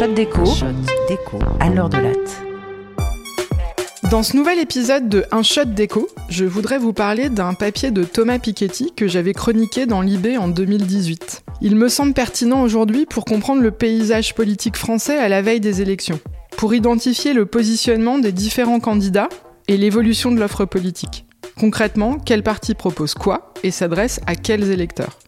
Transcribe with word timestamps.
shot 0.00 0.06
à 1.60 1.68
l'heure 1.68 1.90
de 1.90 1.98
latte. 1.98 2.42
Dans 4.10 4.22
ce 4.22 4.34
nouvel 4.34 4.58
épisode 4.58 5.10
de 5.10 5.26
Un 5.30 5.42
shot 5.42 5.66
d'écho, 5.66 6.08
je 6.30 6.46
voudrais 6.46 6.78
vous 6.78 6.94
parler 6.94 7.28
d'un 7.28 7.52
papier 7.52 7.90
de 7.90 8.02
Thomas 8.02 8.38
Piketty 8.38 8.94
que 8.96 9.08
j'avais 9.08 9.34
chroniqué 9.34 9.84
dans 9.84 10.00
l'IB 10.00 10.38
en 10.38 10.48
2018. 10.48 11.44
Il 11.60 11.76
me 11.76 11.90
semble 11.90 12.14
pertinent 12.14 12.62
aujourd'hui 12.62 13.04
pour 13.04 13.26
comprendre 13.26 13.60
le 13.60 13.72
paysage 13.72 14.34
politique 14.34 14.78
français 14.78 15.18
à 15.18 15.28
la 15.28 15.42
veille 15.42 15.60
des 15.60 15.82
élections, 15.82 16.18
pour 16.56 16.72
identifier 16.72 17.34
le 17.34 17.44
positionnement 17.44 18.18
des 18.18 18.32
différents 18.32 18.80
candidats 18.80 19.28
et 19.68 19.76
l'évolution 19.76 20.32
de 20.32 20.40
l'offre 20.40 20.64
politique. 20.64 21.26
Concrètement, 21.58 22.16
quel 22.16 22.42
parti 22.42 22.72
propose 22.74 23.12
quoi 23.12 23.52
et 23.62 23.70
s'adresse 23.70 24.18
à 24.26 24.34
quels 24.34 24.70
électeurs? 24.70 25.18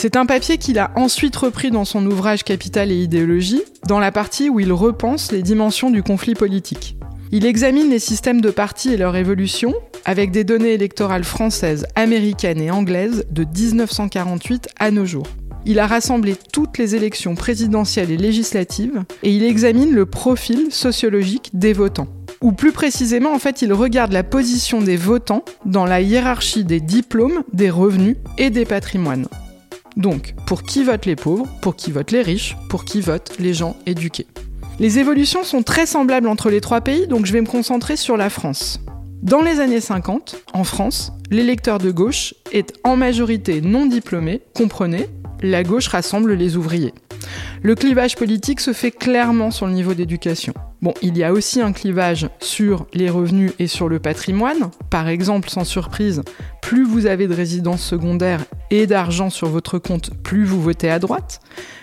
C'est 0.00 0.16
un 0.16 0.24
papier 0.24 0.56
qu'il 0.56 0.78
a 0.78 0.92
ensuite 0.96 1.36
repris 1.36 1.70
dans 1.70 1.84
son 1.84 2.06
ouvrage 2.06 2.42
Capital 2.42 2.90
et 2.90 3.02
idéologie, 3.02 3.60
dans 3.86 3.98
la 3.98 4.10
partie 4.10 4.48
où 4.48 4.58
il 4.58 4.72
repense 4.72 5.30
les 5.30 5.42
dimensions 5.42 5.90
du 5.90 6.02
conflit 6.02 6.32
politique. 6.32 6.96
Il 7.32 7.44
examine 7.44 7.90
les 7.90 7.98
systèmes 7.98 8.40
de 8.40 8.48
partis 8.48 8.94
et 8.94 8.96
leur 8.96 9.14
évolution 9.14 9.74
avec 10.06 10.30
des 10.30 10.42
données 10.42 10.72
électorales 10.72 11.24
françaises, 11.24 11.84
américaines 11.96 12.62
et 12.62 12.70
anglaises 12.70 13.26
de 13.30 13.44
1948 13.44 14.68
à 14.78 14.90
nos 14.90 15.04
jours. 15.04 15.26
Il 15.66 15.78
a 15.78 15.86
rassemblé 15.86 16.34
toutes 16.50 16.78
les 16.78 16.94
élections 16.94 17.34
présidentielles 17.34 18.10
et 18.10 18.16
législatives 18.16 19.04
et 19.22 19.30
il 19.30 19.44
examine 19.44 19.92
le 19.92 20.06
profil 20.06 20.68
sociologique 20.70 21.50
des 21.52 21.74
votants. 21.74 22.08
Ou 22.40 22.52
plus 22.52 22.72
précisément, 22.72 23.34
en 23.34 23.38
fait, 23.38 23.60
il 23.60 23.74
regarde 23.74 24.12
la 24.12 24.22
position 24.22 24.80
des 24.80 24.96
votants 24.96 25.44
dans 25.66 25.84
la 25.84 26.00
hiérarchie 26.00 26.64
des 26.64 26.80
diplômes, 26.80 27.42
des 27.52 27.68
revenus 27.68 28.16
et 28.38 28.48
des 28.48 28.64
patrimoines. 28.64 29.26
Donc, 29.96 30.34
pour 30.46 30.62
qui 30.62 30.84
votent 30.84 31.06
les 31.06 31.16
pauvres, 31.16 31.46
pour 31.62 31.76
qui 31.76 31.90
votent 31.90 32.12
les 32.12 32.22
riches, 32.22 32.56
pour 32.68 32.84
qui 32.84 33.00
votent 33.00 33.32
les 33.38 33.54
gens 33.54 33.76
éduqués. 33.86 34.26
Les 34.78 34.98
évolutions 34.98 35.44
sont 35.44 35.62
très 35.62 35.86
semblables 35.86 36.28
entre 36.28 36.48
les 36.50 36.60
trois 36.60 36.80
pays, 36.80 37.06
donc 37.06 37.26
je 37.26 37.32
vais 37.32 37.40
me 37.40 37.46
concentrer 37.46 37.96
sur 37.96 38.16
la 38.16 38.30
France. 38.30 38.80
Dans 39.22 39.42
les 39.42 39.60
années 39.60 39.80
50, 39.80 40.36
en 40.54 40.64
France, 40.64 41.12
l'électeur 41.30 41.76
de 41.76 41.90
gauche 41.90 42.34
est 42.52 42.72
en 42.84 42.96
majorité 42.96 43.60
non 43.60 43.84
diplômé, 43.84 44.40
comprenez, 44.54 45.08
la 45.42 45.62
gauche 45.62 45.88
rassemble 45.88 46.32
les 46.32 46.56
ouvriers. 46.56 46.94
Le 47.62 47.74
clivage 47.74 48.16
politique 48.16 48.60
se 48.60 48.72
fait 48.72 48.90
clairement 48.90 49.50
sur 49.50 49.66
le 49.66 49.74
niveau 49.74 49.92
d'éducation. 49.92 50.54
Bon, 50.80 50.94
il 51.02 51.18
y 51.18 51.24
a 51.24 51.32
aussi 51.32 51.60
un 51.60 51.72
clivage 51.72 52.28
sur 52.40 52.86
les 52.94 53.10
revenus 53.10 53.52
et 53.58 53.66
sur 53.66 53.88
le 53.90 53.98
patrimoine. 53.98 54.70
Par 54.88 55.08
exemple, 55.08 55.50
sans 55.50 55.64
surprise, 55.64 56.22
plus 56.62 56.84
vous 56.84 57.04
avez 57.04 57.28
de 57.28 57.34
résidences 57.34 57.82
secondaires 57.82 58.46
et 58.70 58.86
d'argent 58.86 59.30
sur 59.30 59.48
votre 59.48 59.78
compte, 59.78 60.10
plus 60.22 60.44
vous 60.44 60.60
votez 60.60 60.90
à 60.90 60.98
droite. 60.98 61.40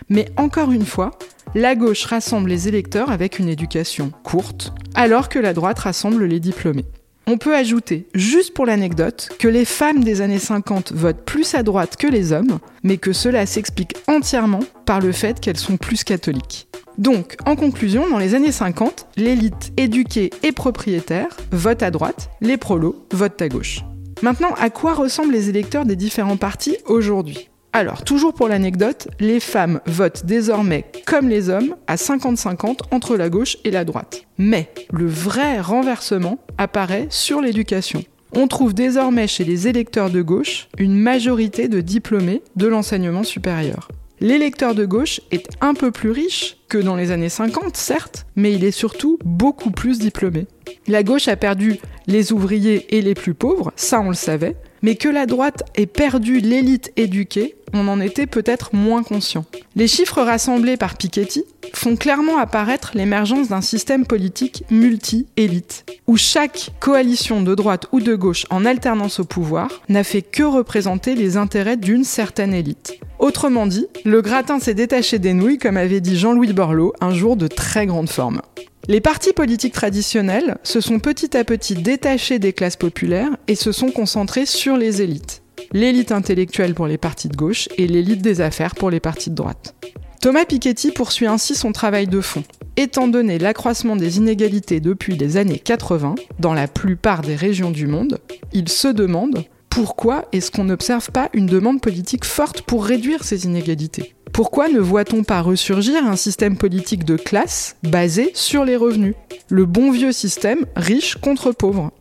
Mais 0.09 0.29
encore 0.37 0.71
une 0.71 0.85
fois, 0.85 1.11
la 1.55 1.75
gauche 1.75 2.05
rassemble 2.05 2.49
les 2.49 2.67
électeurs 2.67 3.11
avec 3.11 3.39
une 3.39 3.49
éducation 3.49 4.11
courte, 4.23 4.73
alors 4.95 5.29
que 5.29 5.39
la 5.39 5.53
droite 5.53 5.79
rassemble 5.79 6.25
les 6.25 6.39
diplômés. 6.39 6.85
On 7.29 7.37
peut 7.37 7.55
ajouter, 7.55 8.07
juste 8.15 8.53
pour 8.53 8.65
l'anecdote, 8.65 9.29
que 9.37 9.49
les 9.49 9.65
femmes 9.65 10.01
des 10.01 10.21
années 10.21 10.39
50 10.39 10.93
votent 10.93 11.25
plus 11.25 11.55
à 11.55 11.63
droite 11.63 11.97
que 11.97 12.07
les 12.07 12.31
hommes, 12.31 12.59
mais 12.83 12.95
que 12.95 13.11
cela 13.11 13.45
s'explique 13.45 13.97
entièrement 14.07 14.61
par 14.85 15.01
le 15.01 15.11
fait 15.11 15.41
qu'elles 15.41 15.57
sont 15.57 15.75
plus 15.75 16.05
catholiques. 16.05 16.69
Donc, 16.97 17.35
en 17.45 17.57
conclusion, 17.57 18.09
dans 18.09 18.17
les 18.17 18.33
années 18.33 18.53
50, 18.53 19.07
l'élite 19.17 19.73
éduquée 19.75 20.29
et 20.41 20.53
propriétaire 20.53 21.35
vote 21.51 21.83
à 21.83 21.91
droite, 21.91 22.29
les 22.39 22.55
prolos 22.55 23.05
votent 23.11 23.41
à 23.41 23.49
gauche. 23.49 23.83
Maintenant, 24.23 24.53
à 24.57 24.71
quoi 24.71 24.95
ressemblent 24.95 25.33
les 25.33 25.49
électeurs 25.49 25.85
des 25.85 25.95
différents 25.95 26.37
partis 26.37 26.77
aujourd'hui? 26.85 27.49
Alors, 27.71 28.03
toujours 28.03 28.33
pour 28.33 28.47
l'anecdote, 28.47 29.07
les 29.19 29.39
femmes 29.39 29.79
votent 29.85 30.25
désormais 30.25 30.85
comme 31.05 31.29
les 31.29 31.49
hommes 31.49 31.75
à 31.85 31.97
50-50 31.97 32.79
entre 32.89 33.15
la 33.15 33.29
gauche 33.29 33.57
et 33.63 33.69
la 33.69 33.85
droite. 33.85 34.23
Mais 34.39 34.71
le 34.91 35.05
vrai 35.05 35.61
renversement 35.61 36.39
apparaît 36.57 37.05
sur 37.11 37.41
l'éducation. 37.41 38.03
On 38.33 38.47
trouve 38.47 38.73
désormais 38.73 39.27
chez 39.27 39.43
les 39.43 39.67
électeurs 39.67 40.09
de 40.09 40.23
gauche 40.23 40.67
une 40.79 40.95
majorité 40.95 41.67
de 41.67 41.79
diplômés 41.79 42.41
de 42.55 42.67
l'enseignement 42.67 43.23
supérieur. 43.23 43.87
L'électeur 44.19 44.73
de 44.73 44.83
gauche 44.83 45.21
est 45.29 45.47
un 45.61 45.75
peu 45.75 45.91
plus 45.91 46.09
riche 46.09 46.57
que 46.69 46.79
dans 46.79 46.95
les 46.95 47.11
années 47.11 47.29
50, 47.29 47.77
certes, 47.77 48.25
mais 48.35 48.51
il 48.51 48.63
est 48.63 48.71
surtout 48.71 49.19
beaucoup 49.23 49.69
plus 49.69 49.99
diplômé. 49.99 50.47
La 50.87 51.03
gauche 51.03 51.27
a 51.27 51.35
perdu 51.35 51.77
les 52.07 52.33
ouvriers 52.33 52.97
et 52.97 53.03
les 53.03 53.13
plus 53.13 53.35
pauvres, 53.35 53.71
ça 53.75 53.99
on 53.99 54.09
le 54.09 54.15
savait, 54.15 54.55
mais 54.81 54.95
que 54.95 55.07
la 55.07 55.27
droite 55.27 55.63
ait 55.75 55.85
perdu 55.85 56.39
l'élite 56.39 56.91
éduquée, 56.95 57.56
on 57.73 57.87
en 57.87 57.99
était 57.99 58.25
peut-être 58.25 58.73
moins 58.73 59.03
conscient. 59.03 59.45
Les 59.75 59.87
chiffres 59.87 60.21
rassemblés 60.21 60.77
par 60.77 60.97
Piketty 60.97 61.43
font 61.73 61.95
clairement 61.95 62.37
apparaître 62.37 62.91
l'émergence 62.95 63.49
d'un 63.49 63.61
système 63.61 64.05
politique 64.05 64.63
multi-élite, 64.69 65.85
où 66.07 66.17
chaque 66.17 66.71
coalition 66.79 67.41
de 67.41 67.55
droite 67.55 67.87
ou 67.91 67.99
de 67.99 68.15
gauche 68.15 68.45
en 68.49 68.65
alternance 68.65 69.19
au 69.19 69.25
pouvoir 69.25 69.69
n'a 69.89 70.03
fait 70.03 70.21
que 70.21 70.43
représenter 70.43 71.15
les 71.15 71.37
intérêts 71.37 71.77
d'une 71.77 72.03
certaine 72.03 72.53
élite. 72.53 72.99
Autrement 73.19 73.67
dit, 73.67 73.87
le 74.05 74.21
gratin 74.21 74.59
s'est 74.59 74.73
détaché 74.73 75.19
des 75.19 75.33
nouilles, 75.33 75.57
comme 75.57 75.77
avait 75.77 76.01
dit 76.01 76.17
Jean-Louis 76.17 76.53
Borloo, 76.53 76.93
un 77.01 77.13
jour 77.13 77.35
de 77.35 77.47
très 77.47 77.85
grande 77.85 78.09
forme. 78.09 78.41
Les 78.87 79.01
partis 79.01 79.33
politiques 79.33 79.73
traditionnels 79.73 80.57
se 80.63 80.79
sont 80.79 80.99
petit 80.99 81.35
à 81.35 81.43
petit 81.43 81.75
détachés 81.75 82.39
des 82.39 82.53
classes 82.53 82.77
populaires 82.77 83.35
et 83.49 83.55
se 83.55 83.73
sont 83.73 83.91
concentrés 83.91 84.45
sur 84.45 84.77
les 84.77 85.01
élites. 85.01 85.41
L'élite 85.73 86.11
intellectuelle 86.11 86.73
pour 86.73 86.87
les 86.87 86.97
partis 86.97 87.27
de 87.27 87.35
gauche 87.35 87.67
et 87.77 87.87
l'élite 87.87 88.21
des 88.21 88.41
affaires 88.41 88.75
pour 88.75 88.89
les 88.89 88.99
partis 88.99 89.29
de 89.29 89.35
droite. 89.35 89.75
Thomas 90.21 90.45
Piketty 90.45 90.91
poursuit 90.91 91.27
ainsi 91.27 91.55
son 91.55 91.71
travail 91.71 92.07
de 92.07 92.21
fond. 92.21 92.43
Étant 92.75 93.07
donné 93.07 93.37
l'accroissement 93.39 93.95
des 93.95 94.17
inégalités 94.17 94.79
depuis 94.79 95.15
les 95.15 95.37
années 95.37 95.59
80 95.59 96.15
dans 96.39 96.53
la 96.53 96.67
plupart 96.67 97.21
des 97.21 97.35
régions 97.35 97.71
du 97.71 97.87
monde, 97.87 98.19
il 98.53 98.69
se 98.69 98.87
demande 98.87 99.43
pourquoi 99.69 100.25
est-ce 100.31 100.49
qu'on 100.51 100.63
n'observe 100.63 101.11
pas 101.11 101.29
une 101.33 101.45
demande 101.45 101.81
politique 101.81 102.25
forte 102.25 102.61
pour 102.61 102.85
réduire 102.85 103.23
ces 103.23 103.45
inégalités? 103.45 104.15
Pourquoi 104.33 104.69
ne 104.69 104.79
voit-on 104.79 105.23
pas 105.23 105.41
ressurgir 105.41 106.05
un 106.05 106.15
système 106.15 106.57
politique 106.57 107.03
de 107.03 107.15
classe 107.15 107.75
basé 107.83 108.31
sur 108.33 108.65
les 108.65 108.75
revenus? 108.75 109.15
Le 109.49 109.65
bon 109.65 109.91
vieux 109.91 110.11
système 110.11 110.65
riche 110.75 111.15
contre 111.15 111.51
pauvre. 111.51 111.91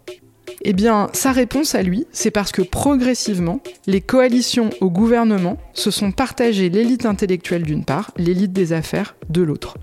Eh 0.63 0.73
bien, 0.73 1.09
sa 1.13 1.33
réponse 1.33 1.75
à 1.75 1.83
lui, 1.83 2.07
c'est 2.13 2.31
parce 2.31 2.53
que 2.53 2.63
progressivement, 2.63 3.61
les 3.87 4.01
coalitions 4.01 4.71
au 4.81 4.91
gouvernement 4.91 5.59
se 5.75 5.91
sont 5.91 6.13
partagées 6.13 6.71
l'élite 6.71 7.07
intellectuelle 7.07 7.63
d'une 7.63 7.85
part, 7.85 8.11
l'élite 8.17 8.53
des 8.53 8.73
affaires 8.73 9.17
de 9.29 9.43
l'autre. 9.43 9.77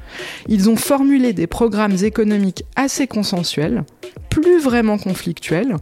Ils 0.47 0.69
ont 0.69 0.75
formulé 0.75 1.34
des 1.34 1.47
programmes 1.47 1.97
économiques 2.03 2.66
assez 2.75 3.07
consensuels, 3.07 3.84
plus 4.29 4.59
vraiment 4.59 4.97
conflictuels, 4.97 5.75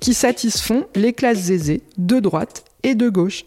qui 0.00 0.14
satisfont 0.14 0.86
les 0.94 1.12
classes 1.12 1.50
aisées 1.50 1.82
de 1.98 2.20
droite 2.20 2.64
et 2.82 2.94
de 2.94 3.08
gauche. 3.08 3.44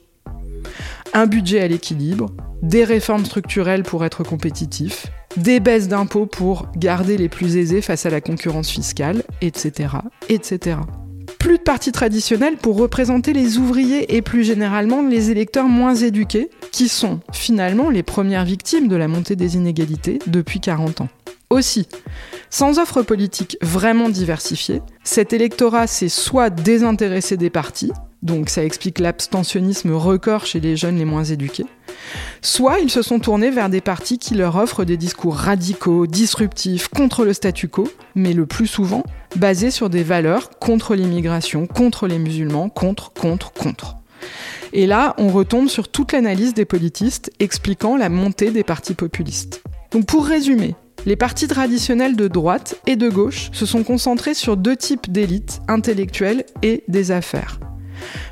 Un 1.13 1.25
budget 1.25 1.61
à 1.61 1.67
l'équilibre, 1.67 2.31
des 2.61 2.83
réformes 2.83 3.25
structurelles 3.25 3.83
pour 3.83 4.05
être 4.05 4.23
compétitif, 4.23 5.07
des 5.37 5.59
baisses 5.59 5.87
d'impôts 5.87 6.25
pour 6.25 6.67
garder 6.75 7.17
les 7.17 7.29
plus 7.29 7.57
aisés 7.57 7.81
face 7.81 8.05
à 8.05 8.09
la 8.09 8.21
concurrence 8.21 8.69
fiscale, 8.69 9.23
etc., 9.41 9.95
etc. 10.27 10.77
Plus 11.37 11.57
de 11.57 11.63
partis 11.63 11.91
traditionnels 11.91 12.57
pour 12.57 12.77
représenter 12.77 13.33
les 13.33 13.57
ouvriers 13.57 14.15
et 14.15 14.21
plus 14.21 14.43
généralement 14.43 15.01
les 15.01 15.31
électeurs 15.31 15.67
moins 15.67 15.95
éduqués, 15.95 16.49
qui 16.71 16.89
sont 16.89 17.21
finalement 17.31 17.89
les 17.89 18.03
premières 18.03 18.45
victimes 18.45 18.87
de 18.87 18.95
la 18.95 19.07
montée 19.07 19.35
des 19.35 19.55
inégalités 19.55 20.19
depuis 20.27 20.59
40 20.59 21.01
ans. 21.01 21.09
Aussi, 21.49 21.87
sans 22.51 22.77
offre 22.77 23.01
politique 23.01 23.57
vraiment 23.61 24.09
diversifiée, 24.09 24.81
cet 25.03 25.33
électorat 25.33 25.87
s'est 25.87 26.09
soit 26.09 26.51
désintéressé 26.51 27.37
des 27.37 27.49
partis, 27.49 27.91
donc 28.21 28.49
ça 28.49 28.63
explique 28.63 28.99
l'abstentionnisme 28.99 29.91
record 29.91 30.45
chez 30.45 30.59
les 30.59 30.75
jeunes 30.75 30.97
les 30.97 31.05
moins 31.05 31.23
éduqués, 31.23 31.65
soit 32.41 32.79
ils 32.79 32.89
se 32.89 33.01
sont 33.01 33.19
tournés 33.19 33.49
vers 33.49 33.69
des 33.69 33.81
partis 33.81 34.17
qui 34.17 34.35
leur 34.35 34.55
offrent 34.57 34.85
des 34.85 34.97
discours 34.97 35.35
radicaux, 35.35 36.07
disruptifs, 36.07 36.87
contre 36.89 37.25
le 37.25 37.33
statu 37.33 37.67
quo, 37.67 37.87
mais 38.15 38.33
le 38.33 38.45
plus 38.45 38.67
souvent 38.67 39.03
basés 39.35 39.71
sur 39.71 39.89
des 39.89 40.03
valeurs 40.03 40.49
contre 40.59 40.95
l'immigration, 40.95 41.67
contre 41.67 42.07
les 42.07 42.19
musulmans, 42.19 42.69
contre, 42.69 43.11
contre, 43.13 43.51
contre. 43.53 43.95
Et 44.73 44.85
là, 44.85 45.15
on 45.17 45.29
retombe 45.29 45.69
sur 45.69 45.87
toute 45.89 46.11
l'analyse 46.11 46.53
des 46.53 46.65
politistes 46.65 47.31
expliquant 47.39 47.95
la 47.95 48.09
montée 48.09 48.51
des 48.51 48.63
partis 48.63 48.93
populistes. 48.93 49.63
Donc 49.91 50.05
pour 50.05 50.25
résumer, 50.25 50.75
les 51.05 51.15
partis 51.15 51.47
traditionnels 51.47 52.15
de 52.15 52.27
droite 52.27 52.79
et 52.85 52.95
de 52.95 53.09
gauche 53.09 53.49
se 53.53 53.65
sont 53.65 53.83
concentrés 53.83 54.33
sur 54.33 54.57
deux 54.57 54.75
types 54.75 55.11
d'élites 55.11 55.61
intellectuelles 55.67 56.43
et 56.61 56.83
des 56.87 57.11
affaires. 57.11 57.59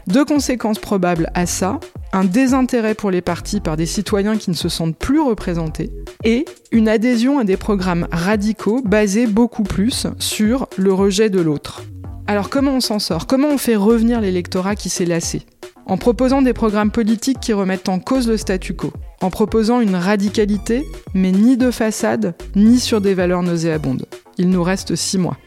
Deux 0.08 0.24
conséquences 0.24 0.80
probables 0.80 1.30
à 1.34 1.46
ça, 1.46 1.82
un 2.14 2.24
désintérêt 2.24 2.96
pour 2.96 3.12
les 3.12 3.22
partis 3.22 3.60
par 3.60 3.76
des 3.76 3.86
citoyens 3.86 4.38
qui 4.38 4.50
ne 4.50 4.56
se 4.56 4.70
sentent 4.70 4.96
plus 4.96 5.20
représentés, 5.20 5.92
et 6.24 6.46
une 6.72 6.88
adhésion 6.88 7.40
à 7.40 7.44
des 7.44 7.58
programmes 7.58 8.08
radicaux 8.12 8.82
basés 8.82 9.28
beaucoup 9.28 9.64
plus 9.64 10.08
sur 10.18 10.68
le 10.78 10.94
rejet 10.94 11.30
de 11.30 11.42
l'autre. 11.42 11.84
Alors 12.26 12.50
comment 12.50 12.72
on 12.72 12.80
s'en 12.80 13.00
sort? 13.00 13.28
Comment 13.28 13.50
on 13.50 13.58
fait 13.58 13.76
revenir 13.76 14.22
l'électorat 14.22 14.76
qui 14.76 14.88
s'est 14.88 15.06
lassé? 15.06 15.42
En 15.86 15.98
proposant 15.98 16.42
des 16.42 16.54
programmes 16.54 16.92
politiques 16.92 17.42
qui 17.42 17.52
remettent 17.52 17.90
en 17.90 18.00
cause 18.00 18.30
le 18.30 18.38
statu 18.38 18.74
quo. 18.74 18.94
en 19.22 19.30
proposant 19.30 19.82
une 19.82 19.96
radicalité, 19.96 20.86
mais 21.14 21.32
ni 21.32 21.58
de 21.58 21.72
façade, 21.72 22.36
ni 22.56 22.80
sur 22.80 23.02
des 23.02 23.14
valeurs 23.14 23.44
nauséabondes. 23.44 24.06
Il 24.38 24.50
nous 24.50 24.64
reste 24.64 24.96
six 24.96 25.18
mois. 25.18 25.38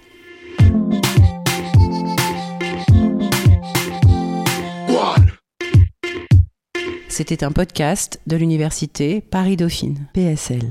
C'était 7.21 7.45
un 7.45 7.53
podcast 7.53 8.19
de 8.27 8.35
l'université 8.39 9.21
Paris-Dauphine, 9.21 10.07
PSL. 10.15 10.71